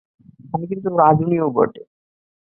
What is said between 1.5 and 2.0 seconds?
বটে!